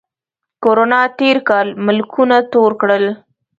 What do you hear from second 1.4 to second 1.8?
کال